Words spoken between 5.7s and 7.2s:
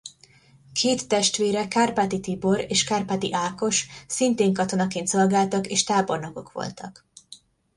tábornokok voltak.